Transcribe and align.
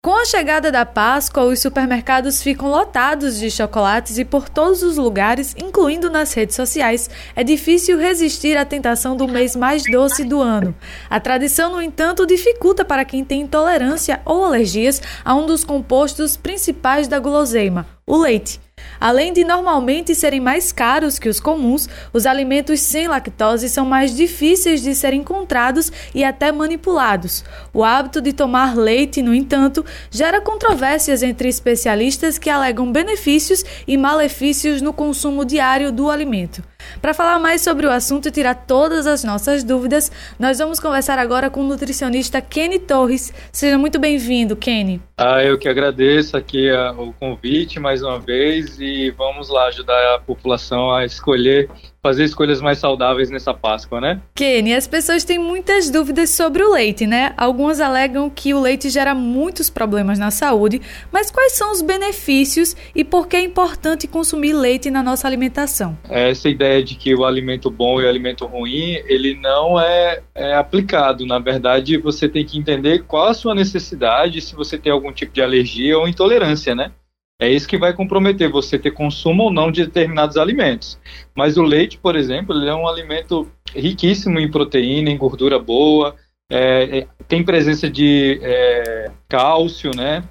Com 0.00 0.14
a 0.14 0.24
chegada 0.24 0.70
da 0.70 0.86
Páscoa, 0.86 1.42
os 1.42 1.58
supermercados 1.58 2.40
ficam 2.40 2.70
lotados 2.70 3.36
de 3.36 3.50
chocolates 3.50 4.16
e 4.16 4.24
por 4.24 4.48
todos 4.48 4.80
os 4.84 4.96
lugares, 4.96 5.56
incluindo 5.58 6.08
nas 6.08 6.32
redes 6.32 6.54
sociais, 6.54 7.10
é 7.34 7.42
difícil 7.42 7.98
resistir 7.98 8.56
à 8.56 8.64
tentação 8.64 9.16
do 9.16 9.26
mês 9.26 9.56
mais 9.56 9.82
doce 9.82 10.22
do 10.22 10.40
ano. 10.40 10.72
A 11.10 11.18
tradição, 11.18 11.72
no 11.72 11.82
entanto, 11.82 12.24
dificulta 12.24 12.84
para 12.84 13.04
quem 13.04 13.24
tem 13.24 13.40
intolerância 13.40 14.20
ou 14.24 14.44
alergias 14.44 15.02
a 15.24 15.34
um 15.34 15.46
dos 15.46 15.64
compostos 15.64 16.36
principais 16.36 17.08
da 17.08 17.18
guloseima, 17.18 17.84
o 18.06 18.16
leite. 18.16 18.67
Além 19.00 19.32
de 19.32 19.44
normalmente 19.44 20.14
serem 20.14 20.40
mais 20.40 20.72
caros 20.72 21.18
que 21.18 21.28
os 21.28 21.38
comuns, 21.40 21.88
os 22.12 22.26
alimentos 22.26 22.80
sem 22.80 23.06
lactose 23.06 23.68
são 23.68 23.86
mais 23.86 24.14
difíceis 24.14 24.82
de 24.82 24.94
ser 24.94 25.12
encontrados 25.12 25.92
e 26.14 26.24
até 26.24 26.50
manipulados. 26.50 27.44
O 27.72 27.84
hábito 27.84 28.20
de 28.20 28.32
tomar 28.32 28.76
leite, 28.76 29.22
no 29.22 29.34
entanto, 29.34 29.84
gera 30.10 30.40
controvérsias 30.40 31.22
entre 31.22 31.48
especialistas 31.48 32.38
que 32.38 32.50
alegam 32.50 32.90
benefícios 32.90 33.64
e 33.86 33.96
malefícios 33.96 34.82
no 34.82 34.92
consumo 34.92 35.44
diário 35.44 35.92
do 35.92 36.10
alimento. 36.10 36.62
Para 37.00 37.14
falar 37.14 37.38
mais 37.38 37.62
sobre 37.62 37.86
o 37.86 37.90
assunto 37.90 38.28
e 38.28 38.30
tirar 38.30 38.54
todas 38.54 39.06
as 39.06 39.22
nossas 39.22 39.62
dúvidas, 39.62 40.10
nós 40.38 40.58
vamos 40.58 40.80
conversar 40.80 41.18
agora 41.18 41.48
com 41.48 41.60
o 41.60 41.64
nutricionista 41.68 42.40
Kenny 42.40 42.78
Torres. 42.78 43.32
Seja 43.52 43.78
muito 43.78 43.98
bem-vindo, 43.98 44.56
Kenny. 44.56 45.00
Ah, 45.16 45.42
eu 45.42 45.58
que 45.58 45.68
agradeço 45.68 46.36
aqui 46.36 46.70
a, 46.70 46.92
o 46.92 47.12
convite 47.12 47.78
mais 47.78 48.02
uma 48.02 48.18
vez 48.18 48.80
e 48.80 49.10
vamos 49.10 49.48
lá 49.48 49.66
ajudar 49.66 50.14
a 50.14 50.18
população 50.18 50.90
a 50.90 51.04
escolher 51.04 51.70
fazer 52.02 52.24
escolhas 52.24 52.60
mais 52.60 52.78
saudáveis 52.78 53.30
nessa 53.30 53.52
Páscoa, 53.52 54.00
né? 54.00 54.20
Kenny, 54.34 54.74
as 54.74 54.86
pessoas 54.86 55.24
têm 55.24 55.38
muitas 55.38 55.90
dúvidas 55.90 56.30
sobre 56.30 56.62
o 56.62 56.72
leite, 56.72 57.06
né? 57.06 57.34
Algumas 57.36 57.80
alegam 57.80 58.30
que 58.30 58.54
o 58.54 58.60
leite 58.60 58.88
gera 58.88 59.14
muitos 59.14 59.68
problemas 59.68 60.18
na 60.18 60.30
saúde, 60.30 60.80
mas 61.12 61.30
quais 61.30 61.52
são 61.52 61.72
os 61.72 61.82
benefícios 61.82 62.76
e 62.94 63.04
por 63.04 63.26
que 63.26 63.36
é 63.36 63.42
importante 63.42 64.06
consumir 64.06 64.52
leite 64.52 64.90
na 64.90 65.02
nossa 65.02 65.26
alimentação? 65.26 65.98
Essa 66.08 66.48
ideia 66.48 66.82
de 66.82 66.94
que 66.94 67.14
o 67.14 67.24
alimento 67.24 67.70
bom 67.70 68.00
e 68.00 68.04
o 68.04 68.08
alimento 68.08 68.46
ruim, 68.46 69.02
ele 69.06 69.34
não 69.34 69.80
é, 69.80 70.22
é 70.34 70.54
aplicado. 70.54 71.26
Na 71.26 71.38
verdade, 71.38 71.98
você 71.98 72.28
tem 72.28 72.44
que 72.44 72.58
entender 72.58 73.04
qual 73.04 73.28
a 73.28 73.34
sua 73.34 73.54
necessidade, 73.54 74.40
se 74.40 74.54
você 74.54 74.78
tem 74.78 74.92
algum 74.92 75.12
tipo 75.12 75.32
de 75.32 75.42
alergia 75.42 75.98
ou 75.98 76.08
intolerância, 76.08 76.74
né? 76.74 76.92
É 77.40 77.48
isso 77.48 77.68
que 77.68 77.78
vai 77.78 77.92
comprometer 77.92 78.50
você 78.50 78.76
ter 78.78 78.90
consumo 78.90 79.44
ou 79.44 79.52
não 79.52 79.70
de 79.70 79.84
determinados 79.86 80.36
alimentos. 80.36 80.98
Mas 81.36 81.56
o 81.56 81.62
leite, 81.62 81.96
por 81.96 82.16
exemplo, 82.16 82.54
ele 82.54 82.68
é 82.68 82.74
um 82.74 82.88
alimento 82.88 83.48
riquíssimo 83.72 84.40
em 84.40 84.50
proteína, 84.50 85.08
em 85.10 85.16
gordura 85.16 85.56
boa, 85.58 86.16
é, 86.50 86.98
é, 86.98 87.06
tem 87.28 87.44
presença 87.44 87.88
de 87.88 88.40
é, 88.42 89.10
cálcio, 89.28 89.92
né? 89.94 90.24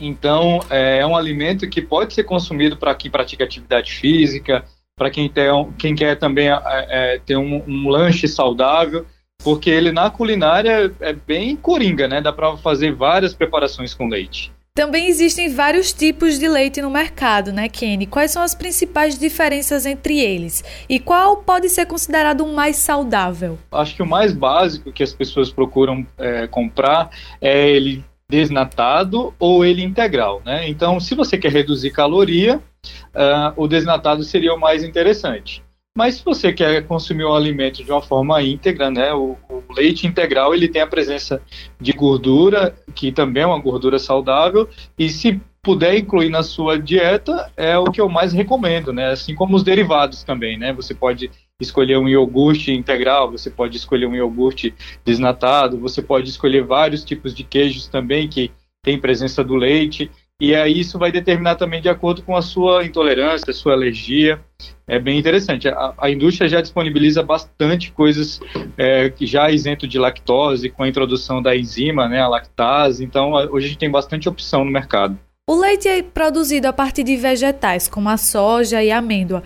Então, 0.00 0.60
é, 0.70 0.98
é 0.98 1.06
um 1.06 1.16
alimento 1.16 1.68
que 1.68 1.82
pode 1.82 2.14
ser 2.14 2.24
consumido 2.24 2.76
para 2.76 2.94
quem 2.94 3.10
pratica 3.10 3.44
atividade 3.44 3.92
física, 3.92 4.64
para 4.96 5.10
quem, 5.10 5.30
quem 5.78 5.94
quer 5.94 6.16
também 6.16 6.48
é, 6.48 6.62
é, 6.64 7.18
ter 7.18 7.36
um, 7.36 7.62
um, 7.66 7.88
lanche 7.88 8.28
saudável, 8.28 9.04
porque 9.42 9.68
ele 9.68 9.92
na 9.92 10.08
culinária 10.10 10.92
é 11.00 11.12
bem 11.12 11.56
coringa, 11.56 12.08
né? 12.08 12.20
Dá 12.20 12.32
para 12.32 12.56
fazer 12.56 12.92
várias 12.92 13.34
preparações 13.34 13.92
com 13.92 14.08
leite. 14.08 14.52
Também 14.76 15.06
existem 15.06 15.54
vários 15.54 15.92
tipos 15.92 16.36
de 16.36 16.48
leite 16.48 16.82
no 16.82 16.90
mercado, 16.90 17.52
né, 17.52 17.68
Kenny? 17.68 18.08
Quais 18.08 18.32
são 18.32 18.42
as 18.42 18.56
principais 18.56 19.16
diferenças 19.16 19.86
entre 19.86 20.18
eles? 20.18 20.64
E 20.88 20.98
qual 20.98 21.36
pode 21.36 21.68
ser 21.68 21.86
considerado 21.86 22.40
o 22.40 22.52
mais 22.52 22.74
saudável? 22.74 23.56
Acho 23.70 23.94
que 23.94 24.02
o 24.02 24.06
mais 24.06 24.32
básico 24.32 24.90
que 24.90 25.04
as 25.04 25.12
pessoas 25.12 25.48
procuram 25.48 26.04
é, 26.18 26.48
comprar 26.48 27.08
é 27.40 27.70
ele 27.70 28.04
desnatado 28.28 29.32
ou 29.38 29.64
ele 29.64 29.80
integral, 29.80 30.42
né? 30.44 30.68
Então, 30.68 30.98
se 30.98 31.14
você 31.14 31.38
quer 31.38 31.52
reduzir 31.52 31.92
caloria, 31.92 32.56
uh, 32.56 33.52
o 33.54 33.68
desnatado 33.68 34.24
seria 34.24 34.52
o 34.52 34.58
mais 34.58 34.82
interessante. 34.82 35.62
Mas 35.96 36.16
se 36.16 36.24
você 36.24 36.52
quer 36.52 36.84
consumir 36.88 37.22
o 37.22 37.32
alimento 37.32 37.84
de 37.84 37.92
uma 37.92 38.02
forma 38.02 38.42
íntegra, 38.42 38.90
né, 38.90 39.14
o, 39.14 39.36
o, 39.48 39.62
leite 39.72 40.08
integral 40.08 40.52
ele 40.52 40.68
tem 40.68 40.82
a 40.82 40.86
presença 40.88 41.40
de 41.80 41.92
gordura, 41.92 42.74
que 42.96 43.12
também 43.12 43.44
é 43.44 43.46
uma 43.46 43.60
gordura 43.60 43.96
saudável, 44.00 44.68
e 44.98 45.08
se 45.08 45.40
puder 45.62 45.96
incluir 45.96 46.30
na 46.30 46.42
sua 46.42 46.76
dieta, 46.78 47.50
é 47.56 47.78
o 47.78 47.84
que 47.84 48.00
eu 48.00 48.08
mais 48.08 48.32
recomendo, 48.32 48.92
né? 48.92 49.12
Assim 49.12 49.36
como 49.36 49.54
os 49.54 49.62
derivados 49.62 50.24
também, 50.24 50.58
né? 50.58 50.72
Você 50.72 50.94
pode 50.94 51.30
escolher 51.60 51.96
um 51.96 52.08
iogurte 52.08 52.72
integral, 52.72 53.30
você 53.30 53.48
pode 53.48 53.76
escolher 53.76 54.06
um 54.06 54.16
iogurte 54.16 54.74
desnatado, 55.04 55.78
você 55.78 56.02
pode 56.02 56.28
escolher 56.28 56.64
vários 56.64 57.04
tipos 57.04 57.32
de 57.32 57.44
queijos 57.44 57.86
também 57.86 58.28
que 58.28 58.50
tem 58.82 59.00
presença 59.00 59.42
do 59.42 59.54
leite. 59.54 60.10
E 60.40 60.54
aí 60.54 60.80
isso 60.80 60.98
vai 60.98 61.12
determinar 61.12 61.54
também 61.54 61.80
de 61.80 61.88
acordo 61.88 62.22
com 62.22 62.36
a 62.36 62.42
sua 62.42 62.84
intolerância, 62.84 63.50
a 63.50 63.54
sua 63.54 63.72
alergia. 63.72 64.40
É 64.86 64.98
bem 64.98 65.18
interessante. 65.18 65.68
A, 65.68 65.94
a 65.96 66.10
indústria 66.10 66.48
já 66.48 66.60
disponibiliza 66.60 67.22
bastante 67.22 67.92
coisas 67.92 68.40
é, 68.76 69.08
que 69.10 69.26
já 69.26 69.50
isento 69.50 69.86
de 69.86 69.98
lactose, 69.98 70.70
com 70.70 70.82
a 70.82 70.88
introdução 70.88 71.40
da 71.40 71.56
enzima, 71.56 72.08
né, 72.08 72.20
a 72.20 72.28
lactase. 72.28 73.04
Então, 73.04 73.32
hoje 73.32 73.66
a 73.66 73.68
gente 73.68 73.78
tem 73.78 73.90
bastante 73.90 74.28
opção 74.28 74.64
no 74.64 74.70
mercado. 74.70 75.18
O 75.48 75.54
leite 75.54 75.86
é 75.86 76.02
produzido 76.02 76.66
a 76.66 76.72
partir 76.72 77.04
de 77.04 77.16
vegetais, 77.16 77.86
como 77.86 78.08
a 78.08 78.16
soja 78.16 78.82
e 78.82 78.90
a 78.90 78.98
amêndoa, 78.98 79.42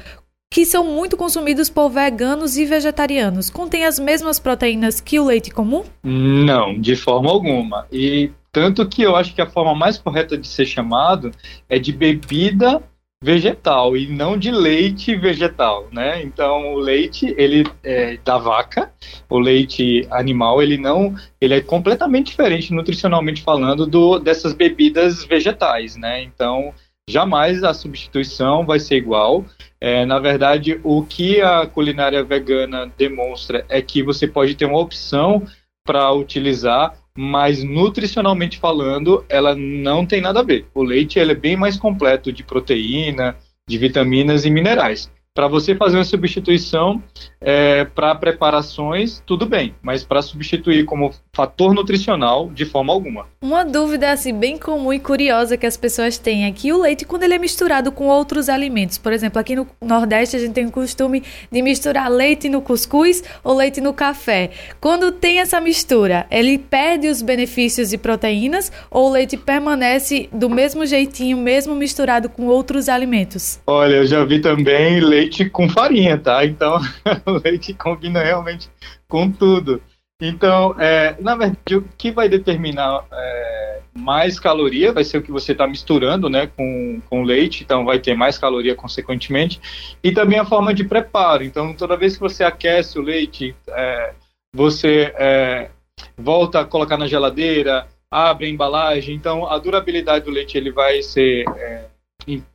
que 0.50 0.64
são 0.64 0.84
muito 0.84 1.16
consumidos 1.16 1.68
por 1.68 1.90
veganos 1.90 2.56
e 2.56 2.64
vegetarianos. 2.64 3.50
Contém 3.50 3.84
as 3.84 3.98
mesmas 3.98 4.38
proteínas 4.38 5.00
que 5.00 5.18
o 5.18 5.24
leite 5.24 5.50
comum? 5.50 5.84
Não, 6.02 6.78
de 6.80 6.96
forma 6.96 7.30
alguma. 7.30 7.86
E 7.92 8.30
tanto 8.60 8.88
que 8.88 9.02
eu 9.02 9.14
acho 9.14 9.34
que 9.34 9.40
a 9.40 9.46
forma 9.46 9.74
mais 9.74 9.98
correta 9.98 10.36
de 10.36 10.46
ser 10.46 10.66
chamado 10.66 11.30
é 11.68 11.78
de 11.78 11.92
bebida 11.92 12.82
vegetal 13.22 13.96
e 13.96 14.06
não 14.06 14.38
de 14.38 14.50
leite 14.50 15.16
vegetal, 15.16 15.88
né? 15.92 16.22
Então 16.22 16.74
o 16.74 16.78
leite 16.78 17.34
ele 17.36 17.66
é 17.82 18.16
da 18.24 18.38
vaca, 18.38 18.92
o 19.28 19.38
leite 19.38 20.06
animal 20.10 20.62
ele 20.62 20.78
não, 20.78 21.14
ele 21.40 21.54
é 21.54 21.60
completamente 21.60 22.26
diferente 22.26 22.72
nutricionalmente 22.72 23.42
falando 23.42 23.86
do 23.86 24.18
dessas 24.18 24.52
bebidas 24.52 25.24
vegetais, 25.24 25.96
né? 25.96 26.22
Então 26.22 26.72
jamais 27.08 27.64
a 27.64 27.74
substituição 27.74 28.64
vai 28.64 28.78
ser 28.78 28.96
igual. 28.96 29.44
É, 29.80 30.04
na 30.04 30.18
verdade, 30.18 30.80
o 30.84 31.04
que 31.04 31.40
a 31.40 31.66
culinária 31.66 32.22
vegana 32.22 32.92
demonstra 32.98 33.64
é 33.68 33.80
que 33.80 34.02
você 34.02 34.26
pode 34.26 34.54
ter 34.54 34.64
uma 34.64 34.78
opção 34.78 35.44
para 35.84 36.12
utilizar 36.12 36.94
mas 37.20 37.64
nutricionalmente 37.64 38.60
falando, 38.60 39.24
ela 39.28 39.52
não 39.56 40.06
tem 40.06 40.20
nada 40.20 40.38
a 40.38 40.44
ver. 40.44 40.66
O 40.72 40.84
leite 40.84 41.18
ele 41.18 41.32
é 41.32 41.34
bem 41.34 41.56
mais 41.56 41.76
completo 41.76 42.32
de 42.32 42.44
proteína, 42.44 43.36
de 43.68 43.76
vitaminas 43.76 44.44
e 44.44 44.50
minerais. 44.50 45.10
Para 45.38 45.46
você 45.46 45.72
fazer 45.76 45.96
uma 45.96 46.04
substituição 46.04 47.00
é, 47.40 47.84
para 47.84 48.12
preparações, 48.16 49.22
tudo 49.24 49.46
bem, 49.46 49.72
mas 49.80 50.02
para 50.02 50.20
substituir 50.20 50.84
como 50.84 51.14
fator 51.32 51.72
nutricional, 51.72 52.50
de 52.52 52.64
forma 52.64 52.92
alguma. 52.92 53.26
Uma 53.40 53.64
dúvida 53.64 54.10
assim 54.10 54.34
bem 54.34 54.58
comum 54.58 54.92
e 54.92 54.98
curiosa 54.98 55.56
que 55.56 55.64
as 55.64 55.76
pessoas 55.76 56.18
têm 56.18 56.46
é 56.46 56.50
que 56.50 56.72
o 56.72 56.80
leite, 56.80 57.04
quando 57.04 57.22
ele 57.22 57.34
é 57.34 57.38
misturado 57.38 57.92
com 57.92 58.08
outros 58.08 58.48
alimentos, 58.48 58.98
por 58.98 59.12
exemplo, 59.12 59.38
aqui 59.38 59.54
no 59.54 59.64
Nordeste 59.80 60.34
a 60.34 60.40
gente 60.40 60.54
tem 60.54 60.66
o 60.66 60.72
costume 60.72 61.22
de 61.52 61.62
misturar 61.62 62.10
leite 62.10 62.48
no 62.48 62.60
cuscuz 62.60 63.22
ou 63.44 63.54
leite 63.54 63.80
no 63.80 63.92
café. 63.92 64.50
Quando 64.80 65.12
tem 65.12 65.38
essa 65.38 65.60
mistura, 65.60 66.26
ele 66.32 66.58
perde 66.58 67.06
os 67.06 67.22
benefícios 67.22 67.92
e 67.92 67.98
proteínas 67.98 68.72
ou 68.90 69.06
o 69.06 69.12
leite 69.12 69.36
permanece 69.36 70.28
do 70.32 70.50
mesmo 70.50 70.84
jeitinho, 70.84 71.36
mesmo 71.36 71.76
misturado 71.76 72.28
com 72.28 72.46
outros 72.46 72.88
alimentos? 72.88 73.60
Olha, 73.64 73.94
eu 73.94 74.06
já 74.06 74.24
vi 74.24 74.40
também 74.40 74.98
leite 74.98 75.27
leite 75.28 75.50
com 75.50 75.68
farinha, 75.68 76.16
tá? 76.18 76.44
Então, 76.44 76.80
o 77.26 77.32
leite 77.44 77.74
combina 77.74 78.22
realmente 78.22 78.70
com 79.06 79.30
tudo. 79.30 79.82
Então, 80.20 80.74
é, 80.80 81.16
na 81.20 81.36
verdade, 81.36 81.76
o 81.76 81.84
que 81.96 82.10
vai 82.10 82.28
determinar 82.28 83.04
é, 83.12 83.80
mais 83.94 84.40
caloria 84.40 84.92
vai 84.92 85.04
ser 85.04 85.18
o 85.18 85.22
que 85.22 85.30
você 85.30 85.52
está 85.52 85.66
misturando 85.66 86.28
né, 86.28 86.48
com, 86.56 87.00
com 87.08 87.22
leite, 87.22 87.62
então 87.62 87.84
vai 87.84 88.00
ter 88.00 88.16
mais 88.16 88.36
caloria 88.36 88.74
consequentemente, 88.74 89.60
e 90.02 90.10
também 90.10 90.40
a 90.40 90.44
forma 90.44 90.74
de 90.74 90.82
preparo. 90.82 91.44
Então, 91.44 91.72
toda 91.72 91.96
vez 91.96 92.14
que 92.14 92.20
você 92.20 92.42
aquece 92.42 92.98
o 92.98 93.02
leite, 93.02 93.54
é, 93.68 94.14
você 94.52 95.14
é, 95.16 95.70
volta 96.16 96.60
a 96.60 96.64
colocar 96.64 96.96
na 96.96 97.06
geladeira, 97.06 97.86
abre 98.10 98.46
a 98.46 98.50
embalagem, 98.50 99.14
então 99.14 99.46
a 99.46 99.56
durabilidade 99.58 100.24
do 100.24 100.32
leite 100.32 100.56
ele 100.58 100.72
vai 100.72 101.00
ser 101.00 101.44
é, 101.56 101.84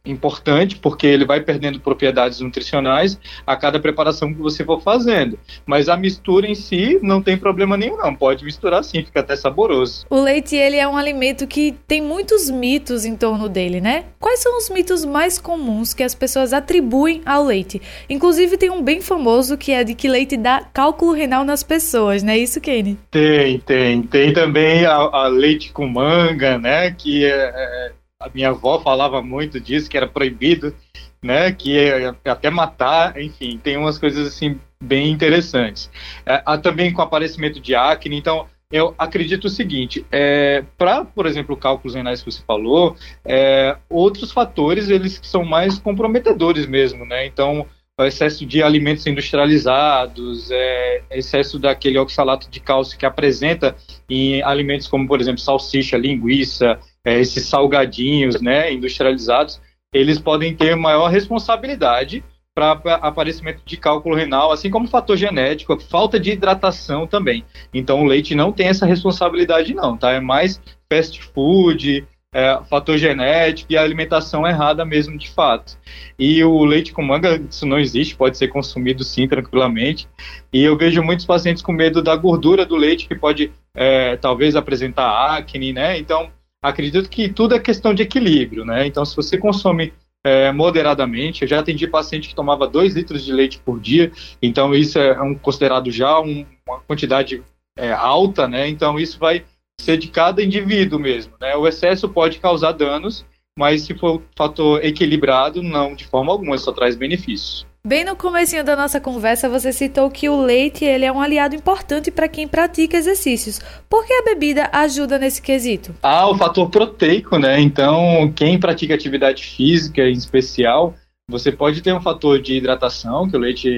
importante, 0.05 0.75
porque 0.75 1.07
ele 1.07 1.25
vai 1.25 1.39
perdendo 1.39 1.79
propriedades 1.79 2.39
nutricionais 2.39 3.19
a 3.45 3.55
cada 3.55 3.79
preparação 3.79 4.33
que 4.33 4.39
você 4.39 4.63
for 4.63 4.81
fazendo. 4.81 5.39
Mas 5.65 5.89
a 5.89 5.97
mistura 5.97 6.47
em 6.47 6.55
si 6.55 6.99
não 7.01 7.21
tem 7.21 7.37
problema 7.37 7.77
nenhum, 7.77 7.97
não. 7.97 8.13
Pode 8.13 8.43
misturar 8.43 8.83
sim, 8.83 9.03
fica 9.03 9.21
até 9.21 9.35
saboroso. 9.35 10.05
O 10.09 10.21
leite, 10.21 10.55
ele 10.55 10.77
é 10.77 10.87
um 10.87 10.97
alimento 10.97 11.47
que 11.47 11.73
tem 11.87 12.01
muitos 12.01 12.49
mitos 12.49 13.05
em 13.05 13.15
torno 13.15 13.47
dele, 13.47 13.79
né? 13.79 14.05
Quais 14.19 14.39
são 14.39 14.57
os 14.57 14.69
mitos 14.69 15.05
mais 15.05 15.39
comuns 15.39 15.93
que 15.93 16.03
as 16.03 16.13
pessoas 16.13 16.53
atribuem 16.53 17.21
ao 17.25 17.43
leite? 17.43 17.81
Inclusive, 18.09 18.57
tem 18.57 18.69
um 18.69 18.81
bem 18.81 19.01
famoso 19.01 19.57
que 19.57 19.71
é 19.71 19.83
de 19.83 19.95
que 19.95 20.07
leite 20.07 20.37
dá 20.37 20.63
cálculo 20.73 21.13
renal 21.13 21.43
nas 21.43 21.63
pessoas, 21.63 22.21
né? 22.21 22.37
Isso, 22.37 22.59
Kenny? 22.59 22.97
Tem, 23.09 23.59
tem. 23.59 24.03
Tem 24.03 24.33
também 24.33 24.85
a, 24.85 24.95
a 24.95 25.27
leite 25.27 25.71
com 25.71 25.87
manga, 25.87 26.57
né? 26.57 26.91
Que 26.91 27.25
é, 27.25 27.31
é 27.31 27.91
a 28.23 28.29
minha 28.33 28.49
avó 28.49 28.79
falava 28.79 29.21
muito 29.21 29.59
disso, 29.59 29.89
que 29.89 29.97
era 29.97 30.07
proibido, 30.07 30.73
né, 31.21 31.51
que 31.51 31.77
até 32.25 32.49
matar, 32.49 33.19
enfim, 33.21 33.59
tem 33.61 33.77
umas 33.77 33.97
coisas 33.97 34.27
assim 34.27 34.59
bem 34.81 35.11
interessantes. 35.11 35.89
É, 36.25 36.41
também 36.57 36.91
com 36.91 37.01
aparecimento 37.01 37.59
de 37.59 37.75
acne, 37.75 38.17
então 38.17 38.47
eu 38.71 38.95
acredito 38.97 39.45
o 39.45 39.49
seguinte, 39.49 40.05
é, 40.11 40.63
para, 40.77 41.05
por 41.05 41.25
exemplo, 41.25 41.55
cálculos 41.55 41.95
renais 41.95 42.21
que 42.21 42.31
você 42.31 42.41
falou, 42.45 42.95
é, 43.23 43.77
outros 43.89 44.31
fatores, 44.31 44.89
eles 44.89 45.19
são 45.21 45.43
mais 45.43 45.77
comprometedores 45.77 46.65
mesmo, 46.65 47.05
né, 47.05 47.25
então 47.25 47.65
excesso 48.01 48.43
de 48.43 48.63
alimentos 48.63 49.05
industrializados, 49.05 50.49
é, 50.49 51.03
excesso 51.11 51.59
daquele 51.59 51.99
oxalato 51.99 52.49
de 52.49 52.59
cálcio 52.59 52.97
que 52.97 53.05
apresenta 53.05 53.75
em 54.09 54.41
alimentos 54.41 54.87
como, 54.87 55.07
por 55.07 55.21
exemplo, 55.21 55.39
salsicha, 55.39 55.95
linguiça, 55.95 56.79
é, 57.05 57.19
esses 57.19 57.45
salgadinhos 57.45 58.41
né, 58.41 58.71
industrializados, 58.71 59.61
eles 59.93 60.19
podem 60.19 60.55
ter 60.55 60.75
maior 60.75 61.07
responsabilidade 61.09 62.23
para 62.55 62.73
aparecimento 62.95 63.61
de 63.65 63.77
cálculo 63.77 64.15
renal, 64.15 64.51
assim 64.51 64.69
como 64.69 64.87
fator 64.87 65.17
genético, 65.17 65.79
falta 65.79 66.19
de 66.19 66.31
hidratação 66.31 67.07
também. 67.07 67.43
Então 67.73 68.03
o 68.03 68.05
leite 68.05 68.35
não 68.35 68.51
tem 68.51 68.67
essa 68.67 68.85
responsabilidade 68.85 69.73
não, 69.73 69.97
tá? 69.97 70.11
É 70.11 70.19
mais 70.19 70.61
fast 70.87 71.19
food, 71.33 72.05
é, 72.33 72.59
fator 72.69 72.97
genético 72.97 73.71
e 73.71 73.77
a 73.77 73.81
alimentação 73.81 74.45
errada 74.45 74.85
mesmo 74.85 75.17
de 75.17 75.29
fato. 75.29 75.77
E 76.17 76.43
o 76.43 76.63
leite 76.63 76.91
com 76.91 77.03
manga, 77.03 77.41
isso 77.49 77.65
não 77.65 77.79
existe, 77.79 78.15
pode 78.15 78.37
ser 78.37 78.47
consumido 78.47 79.03
sim, 79.03 79.27
tranquilamente. 79.27 80.07
E 80.51 80.63
eu 80.63 80.77
vejo 80.77 81.01
muitos 81.03 81.25
pacientes 81.25 81.61
com 81.63 81.71
medo 81.71 82.01
da 82.01 82.15
gordura 82.15 82.65
do 82.65 82.75
leite, 82.75 83.07
que 83.07 83.15
pode 83.15 83.51
é, 83.75 84.15
talvez 84.17 84.55
apresentar 84.55 85.37
acne, 85.37 85.73
né? 85.73 85.97
Então, 85.97 86.31
acredito 86.63 87.09
que 87.09 87.27
tudo 87.27 87.53
é 87.53 87.59
questão 87.59 87.93
de 87.93 88.01
equilíbrio, 88.01 88.63
né? 88.63 88.87
Então, 88.87 89.03
se 89.03 89.15
você 89.15 89.37
consome 89.37 89.93
é, 90.23 90.51
moderadamente, 90.53 91.41
eu 91.41 91.47
já 91.47 91.59
atendi 91.59 91.85
paciente 91.85 92.29
que 92.29 92.35
tomava 92.35 92.65
2 92.65 92.95
litros 92.95 93.23
de 93.25 93.33
leite 93.33 93.59
por 93.59 93.79
dia, 93.79 94.09
então 94.41 94.73
isso 94.73 94.97
é 94.97 95.21
um, 95.21 95.35
considerado 95.35 95.91
já 95.91 96.19
um, 96.21 96.45
uma 96.65 96.79
quantidade 96.79 97.43
é, 97.77 97.91
alta, 97.91 98.47
né? 98.47 98.69
Então, 98.69 98.97
isso 98.97 99.19
vai 99.19 99.43
ser 99.81 99.97
de 99.97 100.07
cada 100.07 100.41
indivíduo 100.41 100.97
mesmo, 100.97 101.33
né? 101.41 101.55
O 101.57 101.67
excesso 101.67 102.07
pode 102.07 102.39
causar 102.39 102.71
danos, 102.71 103.25
mas 103.59 103.81
se 103.81 103.93
for 103.93 104.19
um 104.19 104.23
fator 104.35 104.83
equilibrado, 104.83 105.61
não, 105.61 105.93
de 105.93 106.05
forma 106.05 106.31
alguma, 106.31 106.57
só 106.57 106.71
traz 106.71 106.95
benefícios. 106.95 107.67
Bem 107.85 108.05
no 108.05 108.15
comecinho 108.15 108.63
da 108.63 108.77
nossa 108.77 109.01
conversa, 109.01 109.49
você 109.49 109.73
citou 109.73 110.09
que 110.09 110.29
o 110.29 110.41
leite 110.41 110.85
ele 110.85 111.03
é 111.03 111.11
um 111.11 111.19
aliado 111.19 111.53
importante 111.53 112.09
para 112.09 112.29
quem 112.29 112.47
pratica 112.47 112.95
exercícios. 112.95 113.59
Por 113.89 114.07
que 114.07 114.13
a 114.13 114.23
bebida 114.23 114.69
ajuda 114.71 115.19
nesse 115.19 115.41
quesito? 115.41 115.93
Ah, 116.01 116.29
o 116.29 116.37
fator 116.37 116.69
proteico, 116.69 117.37
né? 117.37 117.59
Então, 117.59 118.31
quem 118.33 118.57
pratica 118.57 118.93
atividade 118.93 119.43
física 119.43 120.01
em 120.03 120.13
especial, 120.13 120.95
você 121.29 121.51
pode 121.51 121.81
ter 121.81 121.93
um 121.93 121.99
fator 121.99 122.41
de 122.41 122.53
hidratação, 122.55 123.29
que 123.29 123.35
o 123.35 123.39
leite, 123.39 123.69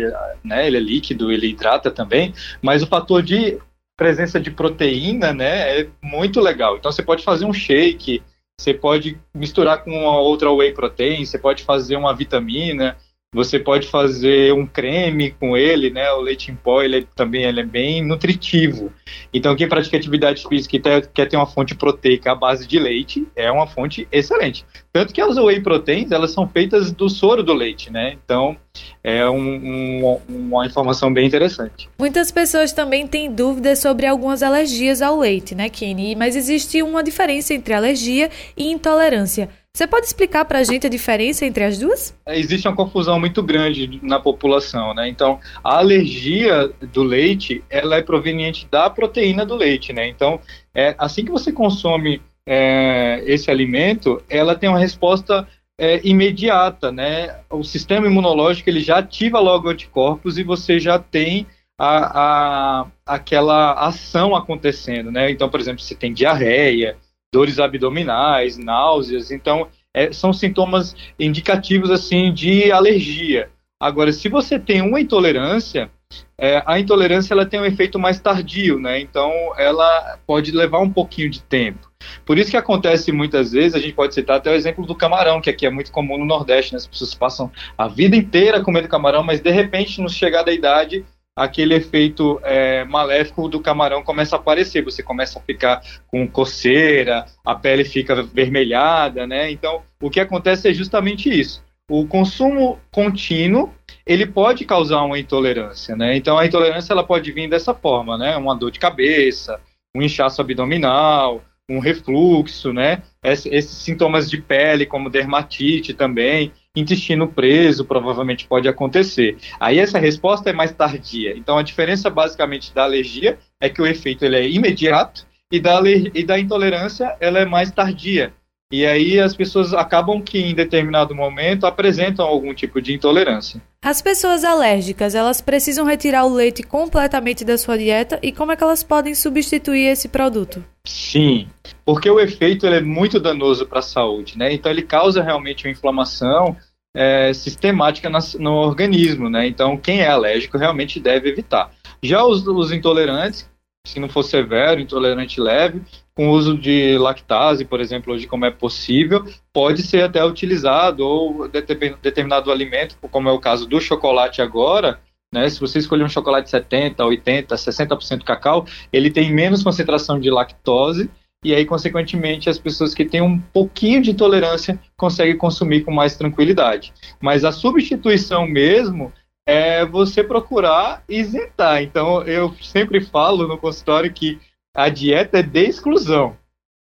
né, 0.43 0.67
ele 0.67 0.77
é 0.77 0.81
líquido, 0.81 1.31
ele 1.31 1.47
hidrata 1.47 1.89
também, 1.89 2.31
mas 2.61 2.83
o 2.83 2.87
fator 2.87 3.23
de 3.23 3.57
presença 3.97 4.39
de 4.39 4.51
proteína, 4.51 5.33
né, 5.33 5.79
é 5.79 5.87
muito 6.03 6.39
legal. 6.39 6.77
Então, 6.77 6.91
você 6.91 7.01
pode 7.01 7.23
fazer 7.23 7.45
um 7.45 7.53
shake, 7.53 8.21
você 8.55 8.71
pode 8.71 9.17
misturar 9.33 9.83
com 9.83 9.89
uma 9.89 10.19
outra 10.19 10.51
whey 10.51 10.73
protein, 10.73 11.25
você 11.25 11.39
pode 11.39 11.63
fazer 11.63 11.95
uma 11.95 12.15
vitamina, 12.15 12.95
você 13.35 13.59
pode 13.59 13.87
fazer 13.87 14.53
um 14.53 14.65
creme 14.65 15.31
com 15.31 15.57
ele, 15.57 15.89
né? 15.89 16.09
O 16.13 16.21
leite 16.21 16.51
em 16.51 16.55
pó, 16.55 16.81
ele 16.81 16.99
é, 16.99 17.03
também 17.13 17.43
ele 17.43 17.59
é 17.59 17.65
bem 17.65 18.01
nutritivo. 18.01 18.93
Então, 19.33 19.55
quem 19.57 19.67
pratica 19.67 19.97
atividade 19.97 20.47
física 20.47 20.77
e 20.77 21.01
quer 21.13 21.27
ter 21.27 21.35
uma 21.35 21.45
fonte 21.45 21.75
proteica 21.75 22.31
à 22.31 22.35
base 22.35 22.65
de 22.65 22.79
leite, 22.79 23.27
é 23.35 23.51
uma 23.51 23.67
fonte 23.67 24.07
excelente. 24.09 24.65
Tanto 24.93 25.13
que 25.13 25.19
as 25.19 25.35
whey 25.35 25.59
proteins, 25.59 26.11
elas 26.11 26.31
são 26.31 26.47
feitas 26.47 26.93
do 26.93 27.09
soro 27.09 27.43
do 27.43 27.53
leite, 27.53 27.91
né? 27.91 28.15
Então, 28.23 28.55
é 29.03 29.29
um, 29.29 29.37
um, 29.37 30.21
uma 30.29 30.65
informação 30.65 31.13
bem 31.13 31.27
interessante. 31.27 31.89
Muitas 31.99 32.31
pessoas 32.31 32.71
também 32.71 33.05
têm 33.05 33.29
dúvidas 33.29 33.79
sobre 33.79 34.05
algumas 34.05 34.41
alergias 34.41 35.01
ao 35.01 35.19
leite, 35.19 35.53
né, 35.53 35.67
Kenny? 35.67 36.15
Mas 36.15 36.37
existe 36.37 36.81
uma 36.81 37.03
diferença 37.03 37.53
entre 37.53 37.73
alergia 37.73 38.29
e 38.55 38.71
intolerância. 38.71 39.49
Você 39.75 39.85
pode 39.85 40.05
explicar 40.05 40.45
para 40.45 40.59
a 40.59 40.63
gente 40.63 40.87
a 40.87 40.89
diferença 40.89 41.45
entre 41.45 41.65
as 41.65 41.77
duas? 41.77 42.17
Existe 42.29 42.65
uma 42.65 42.77
confusão 42.77 43.19
muito 43.19 43.43
grande 43.43 43.99
na 44.01 44.17
população, 44.17 44.93
né? 44.93 45.09
Então, 45.09 45.37
a 45.61 45.79
alergia 45.79 46.71
do 46.93 47.03
leite, 47.03 47.61
ela 47.69 47.97
é 47.97 48.01
proveniente 48.01 48.65
da 48.71 48.89
proteína 48.89 49.45
do 49.45 49.53
leite, 49.53 49.91
né? 49.91 50.07
Então, 50.07 50.39
é, 50.73 50.95
assim 50.97 51.25
que 51.25 51.31
você 51.31 51.51
consome 51.51 52.21
é, 52.47 53.21
esse 53.25 53.51
alimento, 53.51 54.23
ela 54.29 54.55
tem 54.55 54.69
uma 54.69 54.79
resposta 54.79 55.45
é, 55.77 55.99
imediata, 56.07 56.89
né? 56.89 57.41
O 57.49 57.61
sistema 57.61 58.07
imunológico 58.07 58.69
ele 58.69 58.79
já 58.79 58.99
ativa 58.99 59.41
logo 59.41 59.67
anticorpos 59.67 60.37
e 60.37 60.43
você 60.43 60.79
já 60.79 60.97
tem 60.99 61.47
a, 61.77 62.21
a, 62.21 62.87
aquela 63.05 63.73
ação 63.73 64.37
acontecendo, 64.37 65.11
né? 65.11 65.29
Então, 65.29 65.49
por 65.49 65.59
exemplo, 65.59 65.81
se 65.81 65.95
tem 65.95 66.13
diarreia, 66.13 66.95
dores 67.35 67.59
abdominais, 67.59 68.57
náuseas. 68.57 69.29
Então, 69.29 69.67
é, 69.93 70.13
são 70.13 70.31
sintomas 70.31 70.95
indicativos 71.19 71.91
assim 71.91 72.33
de 72.33 72.71
alergia. 72.71 73.49
Agora, 73.77 74.13
se 74.13 74.29
você 74.29 74.57
tem 74.57 74.81
uma 74.81 75.01
intolerância, 75.01 75.91
é, 76.37 76.63
a 76.65 76.79
intolerância 76.79 77.33
ela 77.33 77.45
tem 77.45 77.59
um 77.59 77.65
efeito 77.65 77.99
mais 77.99 78.21
tardio, 78.21 78.79
né? 78.79 79.01
Então, 79.01 79.29
ela 79.57 80.17
pode 80.25 80.53
levar 80.53 80.79
um 80.79 80.89
pouquinho 80.89 81.29
de 81.29 81.41
tempo. 81.41 81.91
Por 82.25 82.37
isso 82.37 82.51
que 82.51 82.55
acontece 82.55 83.11
muitas 83.11 83.51
vezes, 83.51 83.75
a 83.75 83.79
gente 83.79 83.93
pode 83.93 84.13
citar 84.13 84.37
até 84.37 84.49
o 84.49 84.55
exemplo 84.55 84.85
do 84.85 84.95
camarão, 84.95 85.41
que 85.41 85.49
aqui 85.49 85.65
é 85.65 85.69
muito 85.69 85.91
comum 85.91 86.17
no 86.17 86.25
Nordeste, 86.25 86.71
né? 86.71 86.77
As 86.77 86.87
pessoas 86.87 87.13
passam 87.13 87.51
a 87.77 87.89
vida 87.89 88.15
inteira 88.15 88.61
comendo 88.61 88.87
camarão, 88.87 89.23
mas 89.23 89.41
de 89.41 89.51
repente, 89.51 89.99
no 89.99 90.07
chegar 90.07 90.43
da 90.43 90.53
idade, 90.53 91.03
aquele 91.35 91.73
efeito 91.75 92.39
é, 92.43 92.85
maléfico 92.85 93.49
do 93.49 93.59
camarão 93.59 94.01
começa 94.01 94.35
a 94.35 94.39
aparecer. 94.39 94.83
Você 94.83 95.03
começa 95.03 95.37
a 95.37 95.41
ficar 95.41 95.81
com 96.07 96.27
coceira, 96.27 97.25
a 97.43 97.53
pele 97.53 97.83
fica 97.83 98.23
vermelhada, 98.23 99.27
né? 99.27 99.51
Então, 99.51 99.81
o 100.01 100.09
que 100.09 100.19
acontece 100.19 100.69
é 100.69 100.73
justamente 100.73 101.29
isso. 101.29 101.63
O 101.89 102.07
consumo 102.07 102.79
contínuo 102.89 103.71
ele 104.05 104.25
pode 104.25 104.65
causar 104.65 105.03
uma 105.03 105.19
intolerância, 105.19 105.95
né? 105.95 106.15
Então, 106.15 106.37
a 106.37 106.45
intolerância 106.45 106.93
ela 106.93 107.03
pode 107.03 107.31
vir 107.31 107.49
dessa 107.49 107.73
forma, 107.73 108.17
né? 108.17 108.37
Uma 108.37 108.55
dor 108.55 108.71
de 108.71 108.79
cabeça, 108.79 109.59
um 109.95 110.01
inchaço 110.01 110.41
abdominal, 110.41 111.43
um 111.69 111.79
refluxo, 111.79 112.71
né? 112.71 113.01
Esses 113.23 113.69
sintomas 113.69 114.29
de 114.29 114.39
pele, 114.39 114.85
como 114.85 115.09
dermatite 115.09 115.93
também, 115.93 116.51
intestino 116.75 117.27
preso, 117.27 117.85
provavelmente 117.85 118.47
pode 118.47 118.67
acontecer. 118.67 119.37
Aí 119.59 119.79
essa 119.79 119.99
resposta 119.99 120.49
é 120.49 120.53
mais 120.53 120.71
tardia. 120.71 121.35
Então 121.37 121.57
a 121.57 121.63
diferença 121.63 122.09
basicamente 122.09 122.73
da 122.73 122.83
alergia 122.83 123.37
é 123.59 123.69
que 123.69 123.81
o 123.81 123.85
efeito 123.85 124.25
ele 124.25 124.35
é 124.35 124.49
imediato 124.49 125.25
e 125.51 125.59
da, 125.59 125.81
e 125.85 126.23
da 126.23 126.39
intolerância 126.39 127.15
ela 127.19 127.39
é 127.39 127.45
mais 127.45 127.71
tardia. 127.71 128.33
E 128.71 128.83
aí 128.83 129.19
as 129.19 129.35
pessoas 129.35 129.73
acabam 129.73 130.19
que 130.19 130.39
em 130.39 130.55
determinado 130.55 131.13
momento 131.13 131.67
apresentam 131.67 132.25
algum 132.25 132.53
tipo 132.53 132.81
de 132.81 132.93
intolerância. 132.93 133.61
As 133.83 134.01
pessoas 134.01 134.43
alérgicas, 134.43 135.13
elas 135.13 135.39
precisam 135.39 135.85
retirar 135.85 136.25
o 136.25 136.33
leite 136.33 136.63
completamente 136.63 137.45
da 137.45 137.59
sua 137.59 137.77
dieta 137.77 138.19
e 138.23 138.31
como 138.31 138.51
é 138.51 138.55
que 138.55 138.63
elas 138.63 138.83
podem 138.83 139.13
substituir 139.13 139.85
esse 139.85 140.07
produto? 140.07 140.65
Sim, 140.83 141.47
porque 141.85 142.09
o 142.09 142.19
efeito 142.19 142.65
é 142.65 142.81
muito 142.81 143.19
danoso 143.19 143.67
para 143.67 143.79
a 143.79 143.83
saúde, 143.83 144.35
né? 144.35 144.51
Então 144.51 144.71
ele 144.71 144.81
causa 144.81 145.21
realmente 145.21 145.67
uma 145.67 145.71
inflamação 145.71 146.57
é, 146.95 147.33
sistemática 147.33 148.09
no 148.39 148.53
organismo, 148.53 149.29
né? 149.29 149.45
Então 149.45 149.77
quem 149.77 149.99
é 149.99 150.07
alérgico 150.07 150.57
realmente 150.57 150.99
deve 150.99 151.29
evitar. 151.29 151.71
Já 152.01 152.23
os, 152.23 152.47
os 152.47 152.71
intolerantes, 152.71 153.49
se 153.85 153.99
não 153.99 154.07
for 154.07 154.23
severo, 154.23 154.79
intolerante 154.79 155.39
leve, 155.41 155.81
com 156.15 156.29
uso 156.29 156.57
de 156.57 156.97
lactase, 156.97 157.65
por 157.65 157.81
exemplo, 157.81 158.13
hoje 158.13 158.25
como 158.25 158.45
é 158.45 158.51
possível, 158.51 159.25
pode 159.51 159.83
ser 159.83 160.03
até 160.03 160.23
utilizado 160.23 161.05
ou 161.05 161.49
determinado 161.49 162.51
alimento, 162.51 162.95
como 163.11 163.27
é 163.27 163.31
o 163.31 163.39
caso 163.39 163.67
do 163.67 163.81
chocolate 163.81 164.41
agora, 164.41 164.99
né, 165.33 165.49
se 165.49 165.59
você 165.59 165.79
escolher 165.79 166.05
um 166.05 166.09
chocolate 166.09 166.49
70, 166.49 167.03
80, 167.03 167.55
60% 167.55 168.23
cacau, 168.23 168.65
ele 168.93 169.11
tem 169.11 169.33
menos 169.33 169.61
concentração 169.61 170.17
de 170.17 170.31
lactose 170.31 171.09
e 171.45 171.53
aí, 171.53 171.63
consequentemente, 171.63 172.49
as 172.49 172.57
pessoas 172.57 172.95
que 172.95 173.05
têm 173.05 173.21
um 173.21 173.39
pouquinho 173.39 174.01
de 174.01 174.09
intolerância 174.09 174.79
conseguem 174.97 175.37
consumir 175.37 175.81
com 175.83 175.91
mais 175.91 176.17
tranquilidade. 176.17 176.91
Mas 177.21 177.45
a 177.45 177.51
substituição 177.51 178.47
mesmo 178.47 179.13
é 179.47 179.85
você 179.85 180.23
procurar 180.23 181.03
isentar. 181.07 181.83
Então, 181.83 182.23
eu 182.23 182.51
sempre 182.59 182.99
falo 182.99 183.47
no 183.47 183.59
consultório 183.59 184.11
que 184.11 184.39
a 184.75 184.89
dieta 184.89 185.37
é 185.37 185.43
de 185.43 185.65
exclusão, 185.65 186.35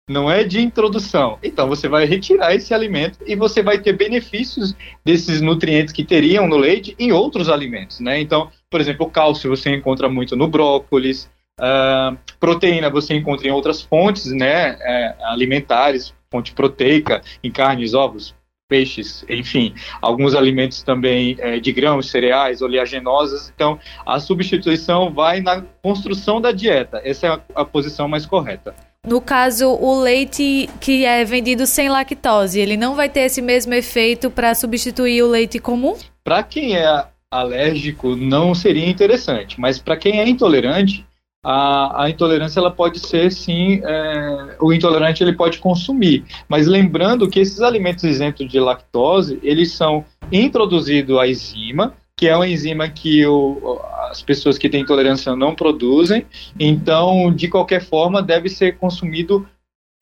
não 0.07 0.31
é 0.31 0.45
de 0.45 0.61
introdução. 0.61 1.39
Então, 1.43 1.67
você 1.67 1.89
vai 1.89 2.05
retirar 2.05 2.55
esse 2.55 2.75
alimento 2.75 3.21
e 3.27 3.35
você 3.35 3.63
vai 3.63 3.79
ter 3.79 3.95
benefícios 3.95 4.77
desses 5.03 5.41
nutrientes 5.41 5.95
que 5.95 6.05
teriam 6.05 6.47
no 6.47 6.59
leite 6.59 6.95
em 6.99 7.11
outros 7.11 7.49
alimentos, 7.49 8.01
né? 8.01 8.21
Então, 8.21 8.51
por 8.71 8.83
exemplo, 8.83 9.07
o 9.07 9.11
cálcio 9.11 9.49
você 9.49 9.75
encontra 9.75 10.11
muito 10.11 10.37
no 10.37 10.47
brócolis, 10.47 11.31
uh, 11.61 12.17
proteína 12.39 12.91
você 12.91 13.15
encontra 13.15 13.47
em 13.47 13.51
outras 13.51 13.83
fontes, 13.83 14.27
né? 14.27 14.77
É, 14.81 15.17
alimentares, 15.25 16.15
fonte 16.31 16.53
proteica, 16.53 17.23
em 17.43 17.51
carnes, 17.51 17.95
ovos, 17.95 18.35
peixes, 18.69 19.23
enfim, 19.29 19.75
alguns 20.01 20.35
alimentos 20.35 20.83
também 20.83 21.37
é, 21.39 21.61
de 21.61 21.73
grãos, 21.73 22.11
cereais, 22.11 22.63
oleaginosas. 22.63 23.53
Então, 23.55 23.79
a 24.07 24.19
substituição 24.19 25.13
vai 25.13 25.41
na 25.41 25.63
construção 25.83 26.41
da 26.41 26.53
dieta. 26.53 27.03
Essa 27.05 27.27
é 27.27 27.31
a, 27.31 27.41
a 27.57 27.65
posição 27.67 28.09
mais 28.09 28.25
correta. 28.25 28.75
No 29.07 29.21
caso, 29.21 29.69
o 29.69 30.01
leite 30.01 30.71
que 30.81 31.05
é 31.05 31.23
vendido 31.25 31.67
sem 31.67 31.91
lactose, 31.91 32.61
ele 32.61 32.77
não 32.77 32.95
vai 32.95 33.11
ter 33.11 33.23
esse 33.23 33.43
mesmo 33.43 33.75
efeito 33.75 34.31
para 34.31 34.55
substituir 34.55 35.23
o 35.23 35.29
leite 35.29 35.59
comum? 35.59 35.97
Para 36.25 36.43
quem 36.43 36.77
é 36.77 37.05
alérgico, 37.31 38.15
não 38.15 38.55
seria 38.55 38.89
interessante, 38.89 39.61
mas 39.61 39.79
para 39.79 39.97
quem 39.97 40.21
é 40.21 40.29
intolerante, 40.29 41.05
a, 41.45 42.05
a, 42.05 42.11
intolerância 42.11 42.61
ela 42.61 42.71
pode 42.71 43.01
ser 43.01 43.33
sim, 43.33 43.81
é, 43.85 44.57
o 44.61 44.73
intolerante 44.73 45.25
ele 45.25 45.33
pode 45.33 45.59
consumir, 45.59 46.25
mas 46.49 46.69
lembrando 46.69 47.29
que 47.29 47.41
esses 47.41 47.61
alimentos 47.61 48.05
isentos 48.05 48.49
de 48.49 48.61
lactose 48.61 49.41
eles 49.43 49.73
são 49.73 50.05
introduzido 50.31 51.19
a 51.19 51.27
enzima, 51.27 51.95
que 52.17 52.29
é 52.29 52.37
uma 52.37 52.47
enzima 52.47 52.89
que 52.89 53.27
o, 53.27 53.81
as 54.09 54.23
pessoas 54.23 54.57
que 54.57 54.69
têm 54.69 54.83
intolerância 54.83 55.35
não 55.35 55.55
produzem, 55.55 56.27
então 56.61 57.33
de 57.35 57.49
qualquer 57.49 57.83
forma 57.83 58.23
deve 58.23 58.49
ser 58.49 58.77
consumido 58.79 59.45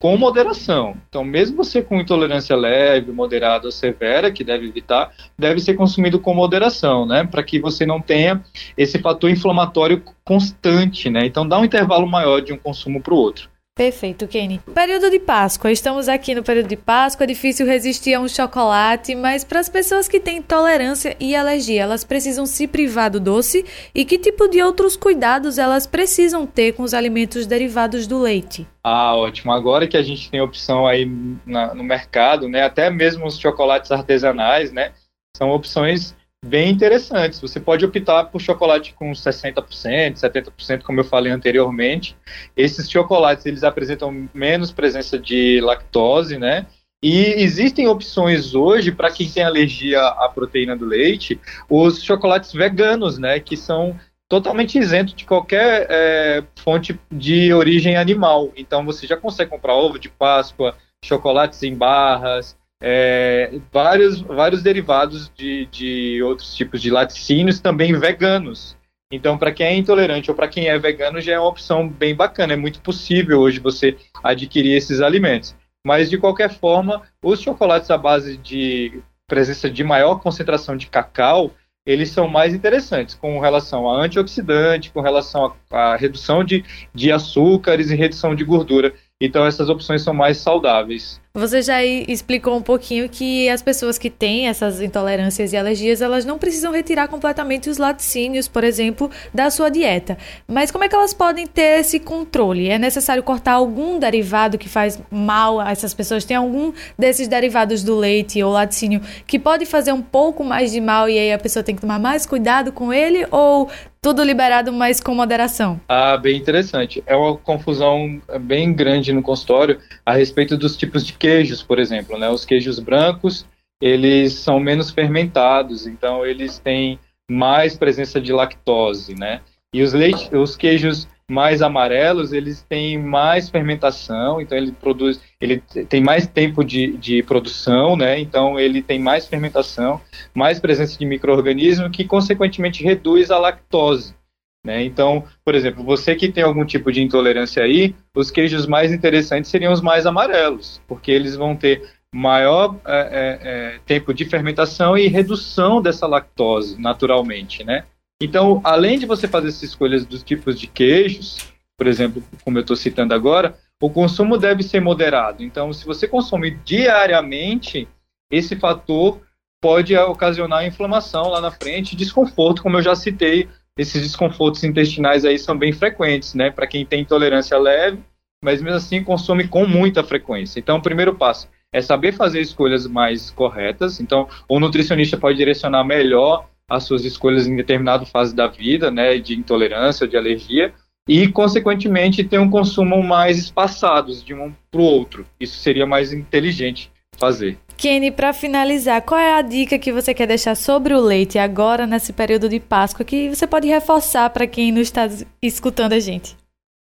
com 0.01 0.17
moderação. 0.17 0.97
Então, 1.07 1.23
mesmo 1.23 1.57
você 1.57 1.79
com 1.79 2.01
intolerância 2.01 2.55
leve, 2.55 3.11
moderada 3.11 3.67
ou 3.67 3.71
severa, 3.71 4.31
que 4.31 4.43
deve 4.43 4.65
evitar, 4.65 5.13
deve 5.37 5.59
ser 5.59 5.75
consumido 5.75 6.19
com 6.19 6.33
moderação, 6.33 7.05
né? 7.05 7.23
Para 7.23 7.43
que 7.43 7.59
você 7.59 7.85
não 7.85 8.01
tenha 8.01 8.43
esse 8.75 8.97
fator 8.97 9.29
inflamatório 9.29 10.03
constante, 10.25 11.07
né? 11.07 11.23
Então, 11.23 11.47
dá 11.47 11.59
um 11.59 11.65
intervalo 11.65 12.07
maior 12.07 12.41
de 12.41 12.51
um 12.51 12.57
consumo 12.57 12.99
para 12.99 13.13
o 13.13 13.17
outro. 13.17 13.47
Perfeito, 13.73 14.27
Kenny. 14.27 14.59
Período 14.75 15.09
de 15.09 15.17
Páscoa. 15.17 15.71
Estamos 15.71 16.09
aqui 16.09 16.35
no 16.35 16.43
período 16.43 16.67
de 16.67 16.75
Páscoa. 16.75 17.23
É 17.23 17.27
difícil 17.27 17.65
resistir 17.65 18.13
a 18.13 18.19
um 18.19 18.27
chocolate, 18.27 19.15
mas 19.15 19.45
para 19.45 19.61
as 19.61 19.69
pessoas 19.69 20.09
que 20.09 20.19
têm 20.19 20.39
intolerância 20.39 21.15
e 21.19 21.33
alergia, 21.33 21.83
elas 21.83 22.03
precisam 22.03 22.45
se 22.45 22.67
privar 22.67 23.09
do 23.09 23.19
doce? 23.19 23.65
E 23.95 24.03
que 24.03 24.19
tipo 24.19 24.49
de 24.49 24.61
outros 24.61 24.97
cuidados 24.97 25.57
elas 25.57 25.87
precisam 25.87 26.45
ter 26.45 26.73
com 26.73 26.83
os 26.83 26.93
alimentos 26.93 27.47
derivados 27.47 28.05
do 28.07 28.19
leite? 28.19 28.67
Ah, 28.83 29.15
ótimo. 29.15 29.53
Agora 29.53 29.87
que 29.87 29.95
a 29.95 30.03
gente 30.03 30.29
tem 30.29 30.41
opção 30.41 30.85
aí 30.85 31.09
na, 31.45 31.73
no 31.73 31.83
mercado, 31.83 32.49
né? 32.49 32.63
Até 32.63 32.89
mesmo 32.89 33.25
os 33.25 33.39
chocolates 33.39 33.89
artesanais, 33.89 34.73
né? 34.73 34.91
São 35.35 35.49
opções 35.49 36.13
bem 36.43 36.71
interessantes. 36.71 37.39
Você 37.39 37.59
pode 37.59 37.85
optar 37.85 38.25
por 38.25 38.41
chocolate 38.41 38.93
com 38.93 39.11
60%, 39.11 40.15
70%, 40.15 40.81
como 40.81 40.99
eu 40.99 41.03
falei 41.03 41.31
anteriormente. 41.31 42.17
Esses 42.57 42.89
chocolates, 42.89 43.45
eles 43.45 43.63
apresentam 43.63 44.27
menos 44.33 44.71
presença 44.71 45.17
de 45.19 45.61
lactose, 45.61 46.37
né? 46.37 46.65
E 47.03 47.33
existem 47.41 47.87
opções 47.87 48.53
hoje 48.53 48.91
para 48.91 49.11
quem 49.11 49.29
tem 49.29 49.43
alergia 49.43 49.99
à 50.01 50.29
proteína 50.29 50.75
do 50.75 50.85
leite, 50.85 51.39
os 51.69 52.03
chocolates 52.03 52.51
veganos, 52.53 53.17
né? 53.17 53.39
Que 53.39 53.55
são 53.55 53.99
totalmente 54.27 54.77
isentos 54.77 55.13
de 55.13 55.25
qualquer 55.25 55.87
é, 55.89 56.43
fonte 56.55 56.99
de 57.11 57.53
origem 57.53 57.97
animal. 57.97 58.51
Então 58.55 58.85
você 58.85 59.05
já 59.05 59.17
consegue 59.17 59.49
comprar 59.49 59.75
ovo 59.75 59.99
de 59.99 60.09
Páscoa, 60.09 60.75
chocolates 61.03 61.61
em 61.63 61.75
barras, 61.75 62.55
é, 62.81 63.59
vários, 63.71 64.21
vários 64.21 64.63
derivados 64.63 65.31
de, 65.35 65.67
de 65.67 66.23
outros 66.23 66.55
tipos 66.55 66.81
de 66.81 66.89
laticínios 66.89 67.59
também 67.59 67.97
veganos. 67.97 68.75
Então, 69.11 69.37
para 69.37 69.51
quem 69.51 69.67
é 69.67 69.75
intolerante 69.75 70.31
ou 70.31 70.35
para 70.35 70.47
quem 70.47 70.67
é 70.67 70.79
vegano, 70.79 71.19
já 71.19 71.33
é 71.33 71.39
uma 71.39 71.49
opção 71.49 71.87
bem 71.87 72.15
bacana. 72.15 72.53
É 72.53 72.55
muito 72.55 72.81
possível 72.81 73.39
hoje 73.41 73.59
você 73.59 73.97
adquirir 74.23 74.75
esses 74.75 75.01
alimentos. 75.01 75.53
Mas, 75.85 76.09
de 76.09 76.17
qualquer 76.17 76.49
forma, 76.49 77.01
os 77.21 77.41
chocolates 77.41 77.91
à 77.91 77.97
base 77.97 78.37
de 78.37 79.01
presença 79.27 79.69
de 79.69 79.83
maior 79.83 80.19
concentração 80.19 80.77
de 80.77 80.87
cacau, 80.87 81.51
eles 81.85 82.09
são 82.09 82.27
mais 82.27 82.53
interessantes 82.53 83.15
com 83.15 83.39
relação 83.39 83.89
a 83.89 84.01
antioxidante, 84.01 84.91
com 84.91 85.01
relação 85.01 85.53
à 85.69 85.95
redução 85.95 86.43
de, 86.43 86.63
de 86.93 87.11
açúcares 87.11 87.89
e 87.89 87.95
redução 87.95 88.35
de 88.35 88.43
gordura. 88.43 88.93
Então, 89.19 89.45
essas 89.45 89.69
opções 89.69 90.01
são 90.03 90.13
mais 90.13 90.37
saudáveis. 90.37 91.19
Você 91.33 91.61
já 91.61 91.81
explicou 91.81 92.57
um 92.57 92.61
pouquinho 92.61 93.07
que 93.07 93.47
as 93.47 93.61
pessoas 93.61 93.97
que 93.97 94.09
têm 94.09 94.49
essas 94.49 94.81
intolerâncias 94.81 95.53
e 95.53 95.57
alergias, 95.57 96.01
elas 96.01 96.25
não 96.25 96.37
precisam 96.37 96.73
retirar 96.73 97.07
completamente 97.07 97.69
os 97.69 97.77
laticínios, 97.77 98.49
por 98.49 98.65
exemplo, 98.65 99.09
da 99.33 99.49
sua 99.49 99.69
dieta. 99.69 100.17
Mas 100.45 100.71
como 100.71 100.83
é 100.83 100.89
que 100.89 100.95
elas 100.95 101.13
podem 101.13 101.47
ter 101.47 101.79
esse 101.79 102.01
controle? 102.01 102.67
É 102.67 102.77
necessário 102.77 103.23
cortar 103.23 103.53
algum 103.53 103.97
derivado 103.97 104.57
que 104.57 104.67
faz 104.67 105.01
mal 105.09 105.61
a 105.61 105.71
essas 105.71 105.93
pessoas? 105.93 106.25
Tem 106.25 106.35
algum 106.35 106.73
desses 106.99 107.29
derivados 107.29 107.81
do 107.81 107.95
leite 107.95 108.43
ou 108.43 108.51
laticínio 108.51 108.99
que 109.25 109.39
pode 109.39 109.65
fazer 109.65 109.93
um 109.93 110.01
pouco 110.01 110.43
mais 110.43 110.73
de 110.73 110.81
mal 110.81 111.07
e 111.07 111.17
aí 111.17 111.31
a 111.31 111.39
pessoa 111.39 111.63
tem 111.63 111.75
que 111.75 111.81
tomar 111.81 111.97
mais 111.97 112.25
cuidado 112.25 112.73
com 112.73 112.91
ele? 112.91 113.25
Ou 113.31 113.69
tudo 114.01 114.23
liberado, 114.23 114.73
mas 114.73 114.99
com 114.99 115.13
moderação. 115.13 115.79
Ah, 115.87 116.17
bem 116.17 116.35
interessante. 116.35 117.03
É 117.05 117.15
uma 117.15 117.37
confusão 117.37 118.19
bem 118.41 118.73
grande 118.73 119.13
no 119.13 119.21
consultório 119.21 119.77
a 120.03 120.13
respeito 120.13 120.57
dos 120.57 120.75
tipos 120.75 121.05
de 121.05 121.13
queijos, 121.21 121.61
por 121.61 121.77
exemplo, 121.77 122.17
né? 122.17 122.27
Os 122.29 122.43
queijos 122.43 122.79
brancos, 122.79 123.45
eles 123.79 124.33
são 124.33 124.59
menos 124.59 124.89
fermentados, 124.89 125.85
então 125.85 126.25
eles 126.25 126.57
têm 126.57 126.99
mais 127.29 127.77
presença 127.77 128.19
de 128.19 128.33
lactose, 128.33 129.13
né? 129.13 129.41
E 129.71 129.83
os, 129.83 129.93
leite, 129.93 130.35
os 130.35 130.55
queijos 130.55 131.07
mais 131.29 131.61
amarelos, 131.61 132.33
eles 132.33 132.63
têm 132.67 132.97
mais 132.97 133.49
fermentação, 133.49 134.41
então 134.41 134.57
ele 134.57 134.71
produz, 134.71 135.21
ele 135.39 135.61
tem 135.87 136.01
mais 136.01 136.25
tempo 136.25 136.63
de, 136.63 136.97
de 136.97 137.21
produção, 137.21 137.95
né? 137.95 138.19
Então 138.19 138.59
ele 138.59 138.81
tem 138.81 138.99
mais 138.99 139.27
fermentação, 139.27 140.01
mais 140.33 140.59
presença 140.59 140.97
de 140.97 141.05
microorganismo 141.05 141.89
que 141.91 142.03
consequentemente 142.03 142.83
reduz 142.83 143.29
a 143.29 143.37
lactose. 143.37 144.15
Né? 144.65 144.83
Então, 144.83 145.23
por 145.43 145.55
exemplo, 145.55 145.83
você 145.83 146.15
que 146.15 146.31
tem 146.31 146.43
algum 146.43 146.63
tipo 146.65 146.91
de 146.91 147.01
intolerância 147.01 147.63
aí, 147.63 147.95
os 148.15 148.29
queijos 148.29 148.67
mais 148.67 148.91
interessantes 148.91 149.49
seriam 149.49 149.73
os 149.73 149.81
mais 149.81 150.05
amarelos, 150.05 150.81
porque 150.87 151.11
eles 151.11 151.35
vão 151.35 151.55
ter 151.55 151.81
maior 152.13 152.75
é, 152.85 152.99
é, 152.99 153.39
é, 153.41 153.79
tempo 153.85 154.13
de 154.13 154.25
fermentação 154.25 154.97
e 154.97 155.07
redução 155.07 155.81
dessa 155.81 156.05
lactose 156.05 156.79
naturalmente, 156.79 157.63
né? 157.63 157.85
Então, 158.21 158.61
além 158.63 158.99
de 158.99 159.05
você 159.05 159.27
fazer 159.27 159.47
essas 159.47 159.63
escolhas 159.63 160.05
dos 160.05 160.21
tipos 160.21 160.59
de 160.59 160.67
queijos, 160.67 161.51
por 161.75 161.87
exemplo, 161.87 162.23
como 162.43 162.57
eu 162.57 162.61
estou 162.61 162.75
citando 162.75 163.15
agora, 163.15 163.57
o 163.81 163.89
consumo 163.89 164.37
deve 164.37 164.61
ser 164.61 164.79
moderado. 164.79 165.43
Então, 165.43 165.73
se 165.73 165.83
você 165.85 166.07
consome 166.07 166.51
diariamente, 166.63 167.87
esse 168.31 168.55
fator 168.55 169.19
pode 169.59 169.95
ocasionar 169.97 170.65
inflamação 170.65 171.29
lá 171.29 171.41
na 171.41 171.49
frente, 171.49 171.95
desconforto, 171.95 172.61
como 172.61 172.77
eu 172.77 172.81
já 172.83 172.95
citei 172.95 173.49
esses 173.77 174.01
desconfortos 174.01 174.63
intestinais 174.63 175.25
aí 175.25 175.37
são 175.39 175.57
bem 175.57 175.71
frequentes, 175.71 176.33
né? 176.33 176.51
Para 176.51 176.67
quem 176.67 176.85
tem 176.85 177.01
intolerância 177.01 177.57
leve, 177.57 177.99
mas 178.43 178.61
mesmo 178.61 178.77
assim 178.77 179.03
consome 179.03 179.47
com 179.47 179.65
muita 179.65 180.03
frequência. 180.03 180.59
Então, 180.59 180.77
o 180.77 180.81
primeiro 180.81 181.15
passo 181.15 181.47
é 181.73 181.81
saber 181.81 182.11
fazer 182.11 182.41
escolhas 182.41 182.85
mais 182.85 183.31
corretas. 183.31 183.99
Então, 183.99 184.27
o 184.47 184.59
nutricionista 184.59 185.17
pode 185.17 185.37
direcionar 185.37 185.83
melhor 185.83 186.49
as 186.69 186.83
suas 186.83 187.05
escolhas 187.05 187.47
em 187.47 187.55
determinada 187.55 188.05
fase 188.05 188.35
da 188.35 188.47
vida, 188.47 188.89
né, 188.89 189.17
de 189.17 189.35
intolerância, 189.35 190.07
de 190.07 190.15
alergia, 190.15 190.73
e, 191.07 191.27
consequentemente, 191.27 192.23
ter 192.23 192.39
um 192.39 192.49
consumo 192.49 193.01
mais 193.03 193.37
espaçados 193.37 194.23
de 194.23 194.33
um 194.33 194.53
para 194.69 194.81
o 194.81 194.83
outro. 194.83 195.25
Isso 195.39 195.57
seria 195.57 195.85
mais 195.85 196.13
inteligente 196.13 196.91
fazer. 197.17 197.57
Kenny, 197.81 198.11
para 198.11 198.31
finalizar, 198.31 199.01
qual 199.01 199.19
é 199.19 199.33
a 199.33 199.41
dica 199.41 199.79
que 199.79 199.91
você 199.91 200.13
quer 200.13 200.27
deixar 200.27 200.53
sobre 200.53 200.93
o 200.93 201.01
leite 201.01 201.39
agora 201.39 201.87
nesse 201.87 202.13
período 202.13 202.47
de 202.47 202.59
Páscoa 202.59 203.03
que 203.03 203.27
você 203.27 203.47
pode 203.47 203.67
reforçar 203.67 204.29
para 204.29 204.45
quem 204.45 204.71
não 204.71 204.79
está 204.79 205.09
escutando 205.41 205.93
a 205.93 205.99
gente? 205.99 206.37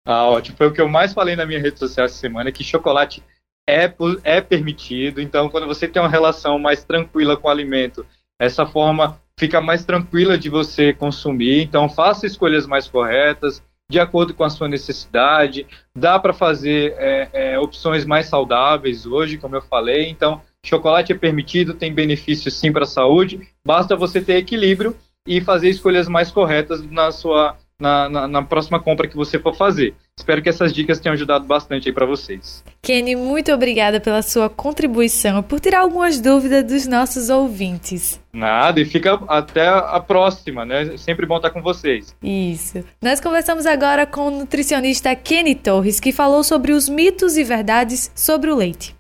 Ah, 0.07 0.29
ótimo. 0.29 0.59
Foi 0.59 0.67
o 0.67 0.71
que 0.71 0.83
eu 0.83 0.91
mais 0.91 1.15
falei 1.15 1.35
na 1.35 1.47
minha 1.47 1.59
rede 1.59 1.79
social 1.79 2.05
essa 2.05 2.17
semana, 2.17 2.53
que 2.53 2.63
chocolate 2.63 3.23
é, 3.67 3.91
é 4.23 4.43
permitido. 4.43 5.23
Então, 5.23 5.49
quando 5.49 5.67
você 5.67 5.89
tem 5.89 6.03
uma 6.03 6.11
relação 6.11 6.59
mais 6.59 6.85
tranquila 6.85 7.39
com 7.39 7.49
o 7.49 7.51
alimento, 7.51 8.05
essa 8.39 8.67
forma 8.67 9.19
fica 9.41 9.63
mais 9.63 9.87
tranquila 9.87 10.37
de 10.37 10.51
você 10.51 10.93
consumir. 10.93 11.63
Então, 11.63 11.89
faça 11.89 12.27
escolhas 12.27 12.67
mais 12.67 12.87
corretas, 12.87 13.63
de 13.91 13.99
acordo 13.99 14.35
com 14.35 14.45
a 14.45 14.51
sua 14.51 14.69
necessidade. 14.69 15.67
Dá 15.97 16.19
para 16.19 16.35
fazer 16.35 16.95
é, 16.99 17.29
é, 17.33 17.59
opções 17.59 18.05
mais 18.05 18.27
saudáveis 18.27 19.07
hoje, 19.07 19.39
como 19.39 19.57
eu 19.57 19.63
falei. 19.63 20.11
Então, 20.11 20.43
chocolate 20.65 21.13
é 21.13 21.17
permitido, 21.17 21.75
tem 21.75 21.93
benefícios 21.93 22.55
sim 22.55 22.73
para 22.73 22.85
a 22.85 22.87
saúde. 22.87 23.41
Basta 23.67 23.97
você 23.97 24.21
ter 24.21 24.37
equilíbrio 24.37 24.97
e 25.27 25.41
fazer 25.41 25.69
escolhas 25.69 26.09
mais 26.09 26.31
corretas 26.31 26.83
na 26.91 27.13
sua 27.13 27.57
na, 27.83 28.09
na, 28.09 28.29
na, 28.29 28.43
próxima 28.43 28.79
compra 28.79 29.09
que 29.09 29.17
você 29.17 29.41
for 29.41 29.57
fazer. 29.57 29.95
Espero 30.17 30.41
que 30.41 30.49
essas 30.49 30.73
dicas 30.73 31.01
tenham 31.01 31.15
ajudado 31.15 31.45
bastante 31.45 31.89
aí 31.89 31.93
para 31.93 32.07
vocês. 32.07 32.63
Kenny, 32.81 33.17
muito 33.17 33.51
obrigada 33.53 33.99
pela 33.99 34.23
sua 34.23 34.49
contribuição 34.49 35.41
e 35.41 35.43
por 35.43 35.59
tirar 35.59 35.81
algumas 35.81 36.21
dúvidas 36.21 36.65
dos 36.65 36.87
nossos 36.87 37.29
ouvintes. 37.29 38.21
Nada, 38.33 38.81
e 38.81 38.85
fica 38.85 39.21
até 39.27 39.67
a 39.67 39.99
próxima, 39.99 40.65
né? 40.65 40.97
Sempre 40.97 41.27
bom 41.27 41.37
estar 41.37 41.51
com 41.51 41.61
vocês. 41.61 42.15
Isso. 42.23 42.85
Nós 43.03 43.21
conversamos 43.21 43.67
agora 43.67 44.07
com 44.07 44.29
o 44.29 44.31
nutricionista 44.31 45.17
Kenny 45.17 45.57
Torres, 45.57 45.99
que 45.99 46.13
falou 46.13 46.45
sobre 46.45 46.73
os 46.73 46.89
mitos 46.89 47.37
e 47.37 47.43
verdades 47.43 48.13
sobre 48.15 48.51
o 48.51 48.55
leite. 48.55 48.95